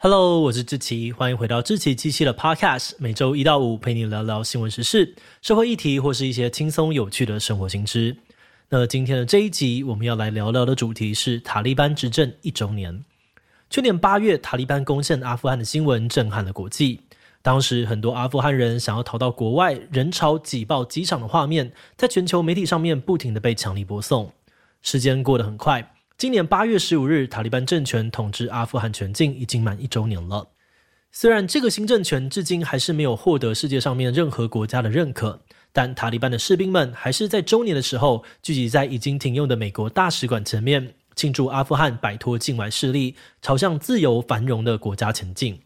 [0.00, 8.16] Hello，我是志奇，欢迎回到志奇七七的 Podcast，每周一到五陪你聊聊新闻时事、社会议题或是一些轻松有趣的生活新知。
[8.68, 13.04] 那今天的这一集，我们要来聊聊的主题是塔利班执政一周年。
[13.70, 17.00] 去年八月，塔利班攻陷阿富汗的新闻震撼了国际。
[17.42, 24.30] 当时很多阿富汗人想要逃到国外，人潮挤爆机场的画面，在全球媒体上面不停地被强力播送。
[24.80, 25.92] 时间过得很快。
[26.18, 30.48] 今年八月十五日，塔利班政权统治阿富汗全境已经满一周年了。
[31.12, 35.40] 虽然这个新政权至今还是没有获得世界上面任何国家的认可，
[35.72, 45.60] 但塔利班的士兵们还是在周年的时候聚集在已经停用的美国大使馆前面，庆祝阿富汗摆脱境外势力，朝向自由繁荣的国家前进。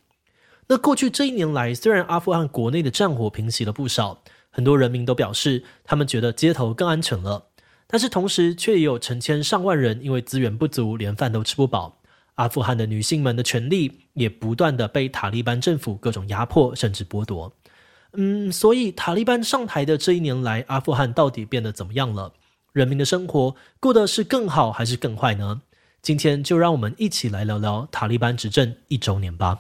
[0.67, 7.47] 那过去这一年来，虽然阿富汗国内的战火平息了不少，很多人民都表示他们觉得街头更安全了。
[7.93, 11.99] 但是同时，却也有成千上万人因为资源不足，连饭都吃不饱。
[12.37, 17.53] 阿富汗的女性们的权利也不断的被塔利班政府各种压迫，甚至剥夺。
[18.15, 22.33] 嗯，所以塔利班上台的这一年来，阿富汗到底变得怎么样了？
[22.73, 25.61] 人民的生活过得是更好还是更坏呢？
[26.01, 29.59] 今天就让我们一起来聊聊塔利班执政一周年吧。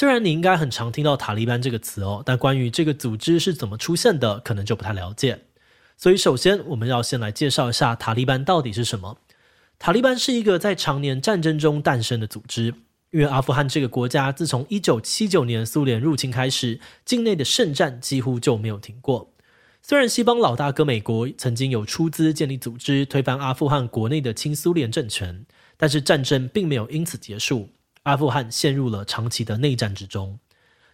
[0.00, 5.40] 虽然你应该很常听到塔利班这个词哦，但关于这个组织是怎么出现的，可能就不太了解。
[5.98, 9.18] 所以，首先我们要先来介绍一下塔利班到底是什么。
[9.78, 12.72] 塔利班是一个在常年战争中诞生的组织，
[13.10, 19.34] 因为阿富汗这个国家自从1979年苏联入侵开始，境内的圣战几乎就没有停过。
[19.82, 25.44] 虽然西方老大哥美国曾经有出资建立组织，推翻阿富汗国内的亲苏联政权，
[25.76, 27.68] 但是战争并没有因此结束。
[28.10, 30.36] 阿富汗陷入了长期的内战之中，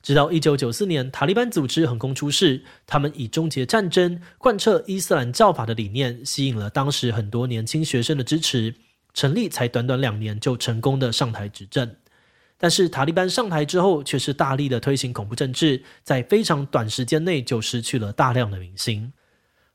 [0.02, 8.74] 直到一九九四年，塔利班组织横空出世，他们以终结战争、贯彻伊斯兰教法的理念，吸引了当时很多年轻学生的支持，
[9.14, 11.96] 成立才短短两年就成功的上台执政。
[12.58, 19.10] 但是塔利班上台之后，却是大力的推行恐怖政治，在非常短时间内就失去了大量的民心。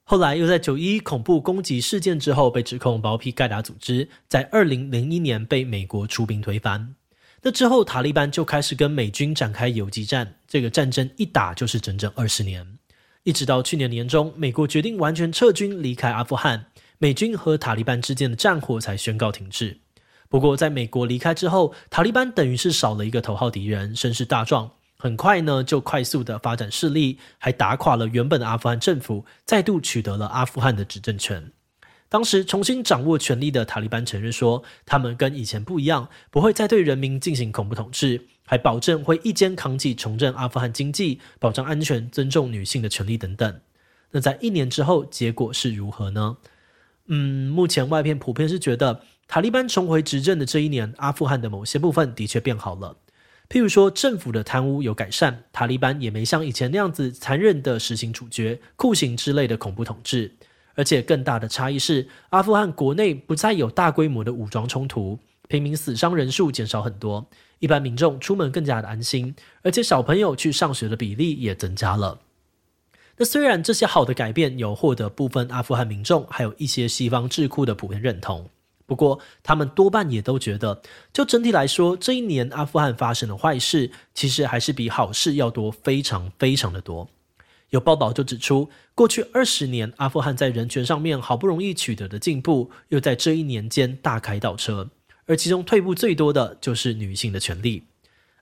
[0.04, 6.96] 后来又在九一恐怖攻击事件之后，被指控包庇盖达组织，在二零零一年被美国出兵推翻。
[7.44, 12.78] 那之后，塔利班就开始跟美军展开游击战，这个战争一打就是整整二十年，
[13.24, 16.68] 一直到去年年中，美国决定完全撤军离开阿富汗，
[17.00, 19.80] 美军和塔利班之间的战火才宣告停止。
[20.30, 24.70] 不过，在美国离开之后，塔利班等于是少了一个头号敌人，声势大壮，
[25.00, 31.52] 很快呢就快速的发展势力，还打垮了原本的阿富汗政府，再度取得了阿富汗的执政权。
[32.12, 43.62] 当时重新掌握权力的塔利班承认说，他们跟以前不一样，不会再对人民进行恐怖统治，还保证会一肩扛起重振阿富汗经济、保障安全、尊重女性的权利等等。
[44.12, 46.36] 那在一年之后，结果是如何呢？
[47.08, 52.98] 嗯，目前外片普遍是觉得，塔利班重回执政的这一年，阿富汗的某些部分的确变好了，
[53.48, 60.36] 譬如说政府的贪污有改善，塔利班也没像以前那样子残忍的实行处决、酷刑之类的恐怖统治。
[60.76, 67.28] 而且更大的差异是，阿富汗国内不再有大规模的武装冲突，平民死伤人数减少很多，
[67.60, 72.20] 一般民众出门更加的安心，而且小朋友去上学的比例也增加了。
[73.18, 78.50] 那虽然这些好的改变有获得部分阿富汗民众还有一些西方智库的普遍认同，
[78.88, 80.82] 不过他们多半也都觉得，
[81.14, 87.08] 就整体来说，这一年阿富汗发生的坏事其实还是比好事要多，非常非常的多。
[87.72, 94.90] 有报道就指出，过去二十年，阿富汗在人权上面好不容易取得的进步，又在这一年间大开倒车，
[95.26, 97.84] 而其中退步最多的就是女性的权利。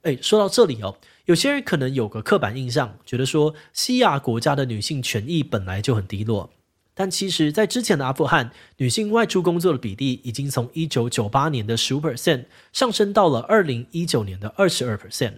[0.01, 6.50] 哎，说到这里哦，有些人可能有个刻板印象，觉得说西亚国家的女性权益本来就很低落，
[6.96, 15.34] 但其实，在之前的阿富汗，女性外出工作的比例已经从一九九八年的十五 percent 上升到了二零一九年的二十二 percent。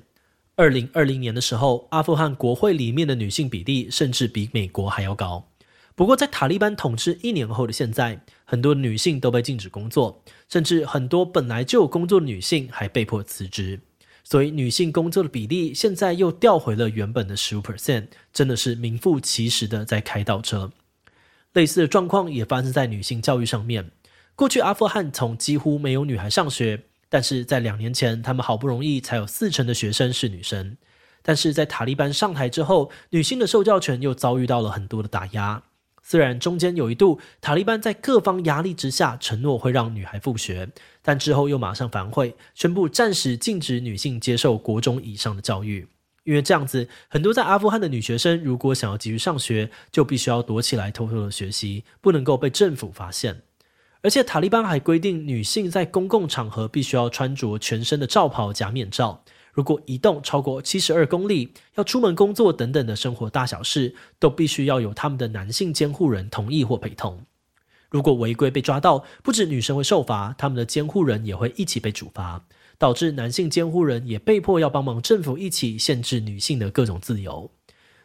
[0.57, 5.47] 二零二零年的时候，阿富汗国会里面的女性比例甚至比美国还要高。
[5.95, 13.79] 不过，在塔利班统治一年后的现在，很多女性都被禁止工作，甚至很多本来就有工作的女性还被迫辞职。
[14.23, 20.71] 所以，女性工作的比例现在又掉回了原本的十五 percent，真的是名副其实的在开倒车。
[21.53, 23.91] 类似的状况也发生在女性教育上面。
[24.35, 26.83] 过去，阿富汗从几乎没有女孩上学。
[27.11, 30.77] 但是在两年前，他们好不容易才有四成的学生是女生。
[31.21, 35.61] 但是在塔利班上台之后，女性的受教权又遭遇到了很多的打压。
[36.01, 40.69] 虽然中间有一度，塔利班在各方压力之下承诺会让女孩复学，
[41.01, 45.85] 但之后又马上反悔，宣布暂时禁止女性接受国中以上的教育。
[46.23, 53.41] 因为这样子，很多在阿富汗的女学生如果想要继续上学，就必须要躲起来偷偷的学习，不能够被政府发现。
[54.03, 59.23] 而且塔利班还规定，女性在公共场合必须要穿着全身的罩袍加面罩。
[59.53, 67.25] 如果移动超过七十二公里，要出门工作等等的生活大小事，都必须要有他们的男性监护人同意或陪同。
[67.89, 72.43] 如果违规被抓到，不止女生会受罚，他们的监护人也会一起被处罚，
[72.77, 77.51] 导致男性监护人也被迫要帮忙政府一起限制女性的各种自由。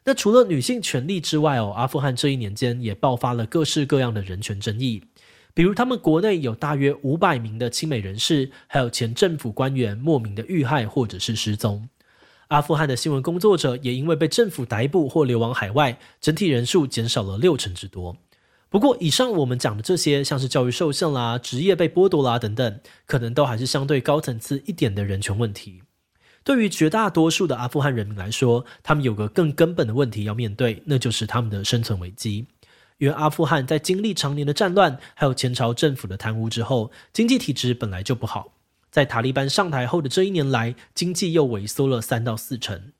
[0.04, 5.02] 那除了女性权利之外哦，阿富汗这一年间也爆发了各式各样的人权争议。
[5.56, 11.88] 比如，他们国内有大约五百名的亲美人士，还有前政府官员莫名的遇害或者是失踪。
[12.48, 18.18] 阿富汗的新闻工作者也因为被政府逮捕或流亡海外，整体人数减少了六成之多。
[18.68, 25.80] 不过，以上我们讲的这些，像是教育受限啦、职业被剥夺啦等等，可能都还是相对高层次一点的人权问题。
[26.44, 32.44] 对于绝大多数的阿富汗人民来说，他们有个更根本的问题要面对，那就是他们的生存危机。
[32.98, 38.52] 因为阿富汗在经历常年的战乱，还有前朝政府的贪污之后，经济体制本来就不好。
[38.90, 42.92] 在塔利班上台后的这一年来，经济又萎缩了三到四成。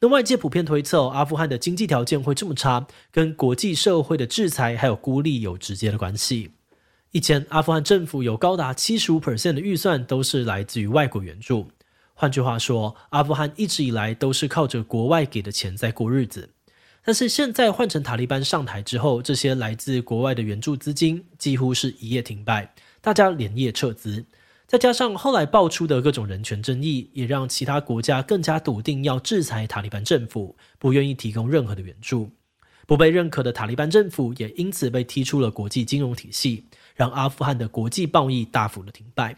[0.00, 6.52] 那外界普遍推测，阿富汗的经济条件会这么差，跟国际社会的制裁还有孤立有直接的关系。
[7.10, 11.68] 以前，阿富汗政府有高达七十五 percent 的预算都是来自于外国援助。
[12.14, 16.48] 换句话说，阿富汗一直以来都是靠着国外给的钱在过日子。
[17.04, 24.24] 但是现在换成塔利班上台之后，这些来自国外的援助资金几乎是一夜停摆，大家连夜撤资。
[24.68, 32.30] 再加上后来爆出的各种人权争议，也让其他国家更加笃定要制裁塔利班政府，不愿意提供任何的援助。
[32.86, 39.36] 不被认可的塔利班政府也因此被踢出了国际金融体系，让阿富汗的国际贸易大幅的停摆。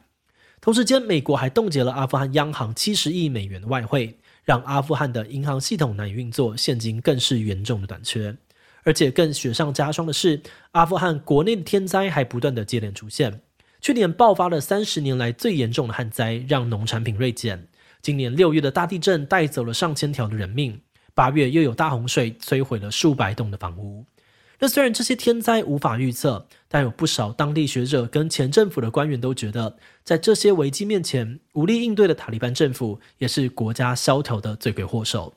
[0.60, 4.19] 同时间，美国还冻结了阿富汗央行七十亿美元的外汇。
[4.44, 8.37] 让阿富汗的银行系统难以运作，现金更是严重的短缺。
[8.82, 10.43] 而且更雪上加霜的是，
[10.73, 13.41] 阿富汗国内的天灾还不断的接连出现。
[13.81, 17.67] 去年爆发了三十年来最严重的旱灾，让农产品锐减。
[18.02, 20.79] 今年六月的大地震带走了上千条的人命，
[21.14, 24.05] 八月又有大洪水摧毁了数百栋的房屋。
[24.60, 35.34] 那虽然这些天灾无法预测，但有不少当地学者跟前政府的官员都觉得，在这些危机面前，无力应对的塔利班政府也是国家萧条的罪魁祸首。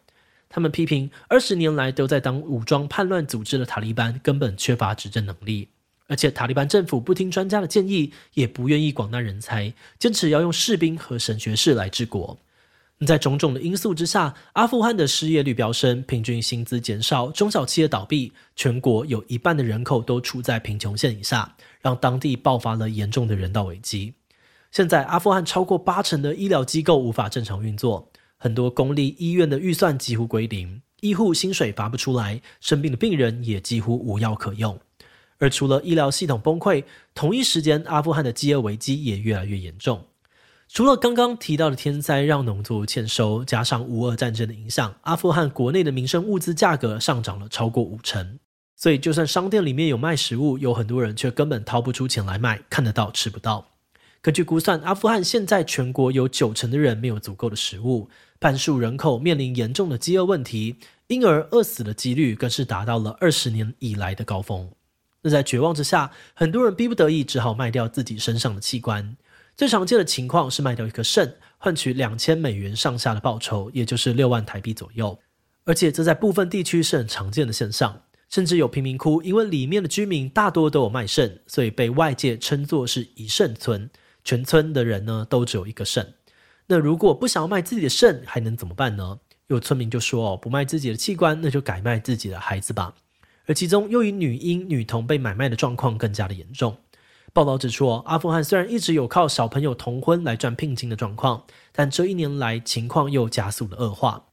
[0.49, 5.67] 他们批评二十年来都在当武装叛乱组织的塔利班根本缺乏执政能力，
[6.07, 12.39] 而且塔利班政府不听专家的建议，也不愿意广纳人才，坚持要用士兵和神学士来治国。
[13.05, 24.15] 在种种的因素之下，阿富汗的失业率飙升，平均薪资减少，中小企业倒闭，全国有一半的人口都处在贫穷线以下，让当地爆发了严重的人道危机。
[24.71, 34.77] 现在，阿富汗超过八成的医疗机构无法正常运作，很多公立医院的预算几乎归零，医护薪水发不出来，生病的病人也几乎无药可用。
[35.38, 36.83] 而除了医疗系统崩溃，
[37.13, 40.03] 同一时间，阿富汗的饥饿危机也越来越严重。
[40.69, 48.37] 除了刚刚提到的天灾让农作物欠收，加上乌俄战争的影响，阿富汗国内的民生物资价格上涨了超过五成。
[48.75, 53.65] 所以，就算商店里面有卖食物，有很多人却根本掏不出钱来买，看得到吃不到。
[54.21, 60.75] 根据估算，阿富汗现在全国有九成的人没有足够的食物，半数人口面临严重的饥饿问题，
[61.07, 64.69] 因而饿死的几率更是达到了二十年以来的高峰。
[65.21, 69.15] 那在绝望之下，很多人逼不得已只好卖掉自己身上的器官。
[69.57, 75.18] 最常见的情况是卖掉一颗肾，换取两千美元上下的报酬，也就是六万台币左右。
[75.66, 83.90] 而且这在部分地区是很常见的现象，甚至有贫民窟，因为里面的居民大多都有卖肾，所以被外界称作是一肾村。
[84.23, 86.14] 全村的人呢都只有一个肾。
[86.68, 89.18] 那如果不想要卖自己的肾，还能怎么办呢？
[89.47, 92.94] 有村民就说：“哦，不卖自己的器官，那就改卖自己的孩子吧。”
[93.47, 96.78] 而其中又以女婴、女童被买卖的状况更加的严重。
[97.37, 104.23] 报道指出，阿富汗虽然一直有靠小朋友童婚来赚聘金的状况，但这一年来情况又加速了恶化。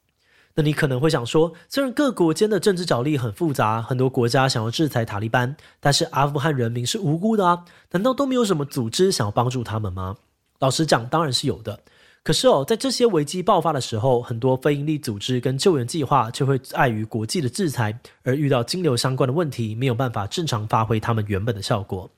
[0.54, 7.66] 那你可能会想说，虽然各国间的政治角力很复杂，很多国家想要制裁塔利班，但是阿富汗人民是无辜的啊？
[7.90, 10.16] 难道都没有什么组织想要帮助他们吗？
[10.60, 11.80] 老实讲，当然是有的。
[12.22, 22.08] 可是哦，在这些危机爆发的时候，很多非营利组织跟救援计划就会碍于国际的制裁，而遇到金流相关的问题，没有办法正常发挥他们原本的效果。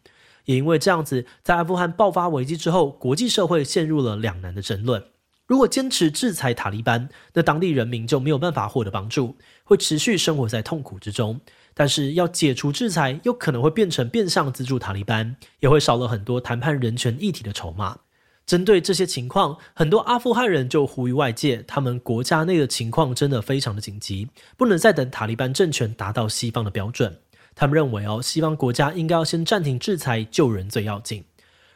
[0.47, 5.05] 也因为这样子，在阿富汗爆发危机之后，国际社会陷入了两难的争论。
[5.47, 11.41] 如果坚持制裁塔利班，那当地人民就没有办法获得帮助，会持续生活在痛苦之中。
[11.73, 17.99] 但是要解除制裁，又可能会变成变相资助塔利班，也会少了很多谈判人权议题的筹码。
[18.45, 27.17] 针对这些情况，很多阿富汗人就呼吁外界，他们国家内的情况真的非常的紧急，不能再等塔利班政权达到西方的标准。
[27.57, 31.25] 他们认为哦，西方国家应该要先暂停制裁，救人最要紧。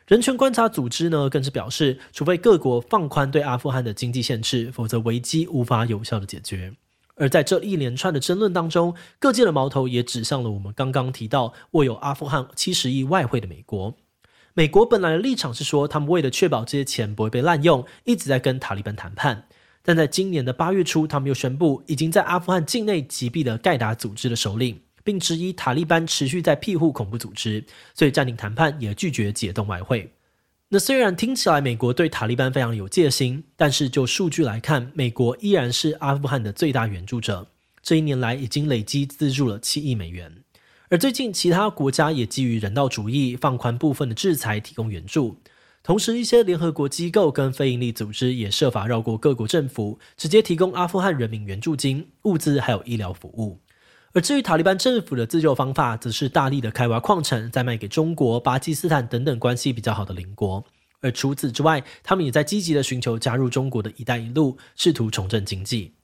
[0.07, 6.75] 人权观察组织呢，更是表示，除非各国放宽对阿富汗的经济限制，否则危机无法有效的解决。
[7.15, 13.97] 而在这一连串的争论当中，各界的矛头也指向了我们刚刚提到握有阿富汗七十亿外汇的美国。
[14.53, 19.47] 美国本来的立场是说，他们为了确保这些钱不会被滥用，一直在跟塔利班谈判。
[19.83, 27.65] 但在今年的八月初，他们又宣布已经在阿富汗境内击毙了盖达组织的首领，并质疑塔利班持续在庇护恐怖组织，
[27.95, 30.13] 所以暂停谈判，也拒绝解冻外汇。
[30.69, 37.49] 那虽然听起来美国对塔利班非常有戒心，但是就数据来看，美国依然是阿富汗的最大援助者，
[37.83, 40.33] 这一年来已经累计资助了七亿美元。
[40.91, 45.39] 而最近，其他国家也基于人道主义，放宽部分的制裁，提供援助。
[45.83, 53.59] 同时，一些联合国机构跟非营利组织也设法绕过各国政府，直接提供阿富汗人民援助金、物资还有医疗服务。
[54.13, 60.65] 而至于塔利班政府的自救方法，则是大力的开挖矿产，再卖给中国、巴基斯坦等等关系比较好的邻国。
[61.01, 65.95] 而除此之外，他们也在积极的寻求加入中国的一带一路，试图重振经济。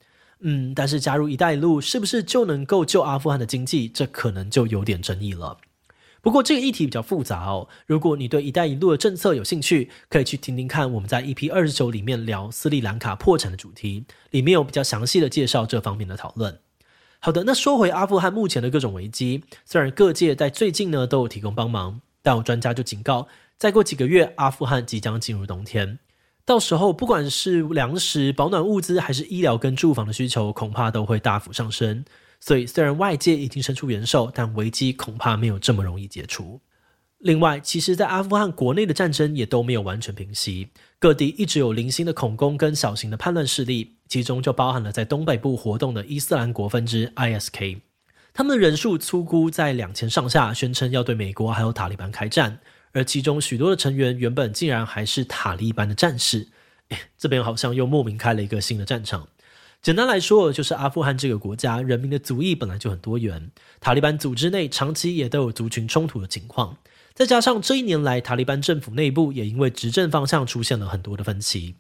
[0.40, 3.88] 嗯，但是加入“一带一路”是不是就能够救阿富汗的经济？
[3.88, 5.58] 这可能就有点争议了。
[6.22, 7.68] 不过这个议题比较复杂哦。
[7.86, 16.58] 如果你对“一带一路”的政策有兴趣，可以去听听看我们在 EP 二十九里面聊斯里兰卡破产的主题，里面有比较详细的介绍这方面的讨论。
[17.26, 23.26] 好的，那说回阿富汗目前的各种危机，虽然各界在最近呢都有提供帮忙，但有专家就警告，
[23.58, 25.98] 再过几个月，阿富汗即将进入冬天。
[26.44, 32.04] 到时候，不管是粮食、保暖物资，还是医疗跟住房的需求，恐怕都会大幅上升。
[32.38, 36.60] 所以，虽然外界已经伸出援手，但危机恐怕没有这么容易解除。
[37.18, 47.80] 另外，其实，在阿富汗国内的战争也都没有完全平息，各地一直有零星的恐攻跟小型的叛乱势力，其中就包含了在东北部活动的伊斯兰国分支 ISK，
[48.32, 52.58] 他们的人数粗估在两千上下，宣称要对美国还有塔利班开战。
[52.92, 56.48] 而其中许多的成员原本竟然还是塔利班的战士，
[57.18, 59.28] 这边好像又莫名开了一个新的战场。
[59.82, 63.50] 简单来说，就是阿富汗这个国家人民的族裔本来就很多元，
[63.80, 66.78] 塔利班组织内长期也都有族群冲突的情况，
[67.16, 71.76] 再加上这一年来塔利班政府内部也因为执政方向出现了很多的分歧，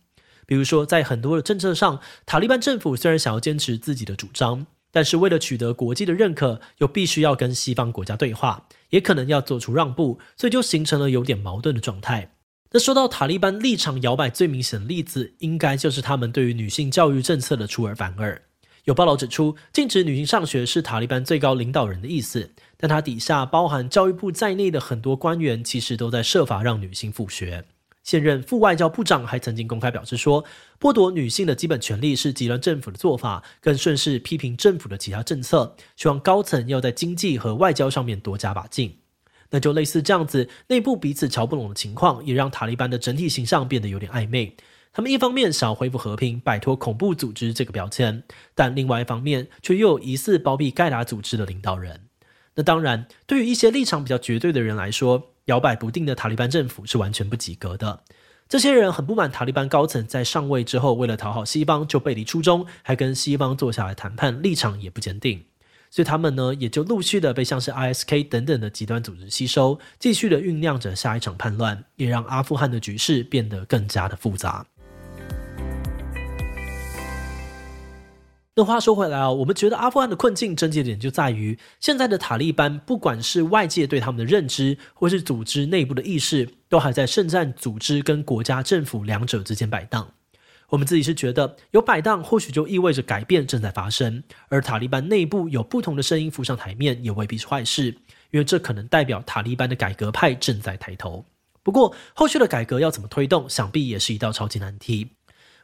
[0.46, 4.66] 比如说在很多的政策上，塔利班政府虽然想要坚持自己的主张。
[4.92, 12.32] 但是为了取得国际的认可，又必须要跟西方国家对话，也可能要做出让步，所以就形成了有点矛盾的状态。
[12.70, 18.40] 那说到塔利班立场摇摆最明显的例子，应该就是他们对于女性教育政策的出尔反尔。
[18.84, 27.64] 有报道指出，禁止女性上学是塔利班最高领导人的意思，但他底下包含教育部在内的很多官员，其实都在设法让女性复学。
[28.02, 30.44] 现任副外交部长还曾经公开表示说，
[30.78, 38.98] 剥夺女性的基本权利是极端政府的做法，更顺势批评政府的其他政策，希望高层要在经济和外交上面多加把劲。
[39.50, 44.56] 那就类似这样子，内部彼此瞧不拢的情况，也让塔利班的整体形象变得有点暧昧。
[44.92, 48.22] 他们一方面想要恢复和平，摆脱恐怖组织这个标签，
[48.54, 52.05] 但另外一方面却又有疑似包庇盖达组织的领导人。
[52.56, 58.00] 那当然，对于一些立场比较绝对的人来说，摇摆不定的塔利班政府是完全不及格的。
[58.48, 65.44] 这些人很不满塔利班高层在上位之后，为了讨好西方就背离初衷，还跟西方坐下来谈判，立场也不坚定。
[65.90, 74.66] 所以他们呢，也就陆续的被像是 ISK 等等的极端组织吸收，继续的酝酿着下一场叛乱，也让阿富汗的局势变得更加的复杂。
[78.58, 90.10] 那话说回来啊，我们觉得阿富汗的困境症结点就在于现在的塔利班，不管是外界对他们的认知，或是组织内部的意识，都还在圣战组织跟国家政府两者之间摆荡。
[90.70, 97.88] 我们自己是觉得有摆荡，或许就意味着改变正在发生，而塔利班内部有不同的声音浮上台面，也未必是坏事，
[98.30, 101.26] 因为这可能代表塔利班的改革派正在抬头。
[101.62, 105.15] 不过后续的改革要怎么推动，想必也是一道超级难题。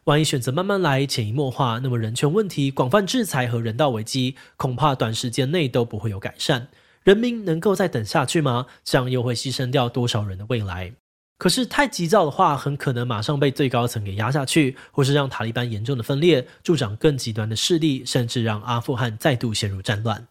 [0.04, 6.66] 万一选择慢慢来，潜移默化，那么人权问题、广泛制裁和人道危机，恐怕短时间内都不会有改善。
[7.04, 8.66] 人民能够再等下去吗？
[8.82, 10.92] 这样又会牺牲掉多少人的未来？
[11.38, 20.26] 可是太急躁的话，很可能马上被最高层给压下去，或是让塔利班严重的分裂，助长更极端的势力，甚至让阿富汗再度陷入战乱。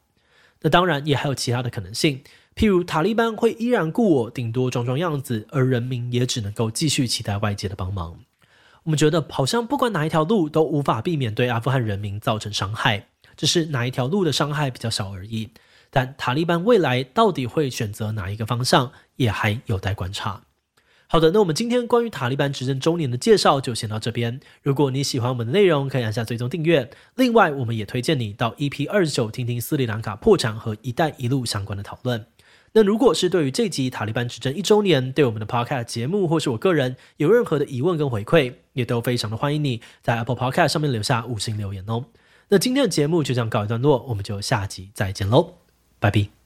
[0.61, 2.21] 那当然也还有其他的可能性，
[2.55, 8.19] 譬如塔利班会依然故我，顶多装装样子，而人民也只能够继续期待外界的帮忙。
[8.83, 13.07] 我们觉得，好像不管哪一条路都无法避免对阿富汗人民造成伤害，
[13.37, 15.51] 只是哪一条路的伤害比较小而已。
[15.91, 20.41] 但塔利班未来到底会选择哪一个方向，也还有待观察。
[21.07, 24.39] 好的，那我们今天关于塔利班执政周年的介绍就先到这边。
[24.63, 26.89] 如果你喜欢我们的内容，可以按下追踪订阅。
[27.15, 32.25] 另外，我们也推荐你到 EP 二十九听听斯里兰卡破产和“一带一路”相关的讨论。
[32.73, 42.05] 那如果是对于这集塔利班执政一周年，对我们的 Podcast 节目或是我个人有任何的疑问跟回馈，也都非常的欢迎你在 Apple Podcast 上面留下五星留言哦。
[42.47, 45.55] 那今天的节目就这样告一段落，我们就下集再见喽，
[45.99, 46.40] 拜拜。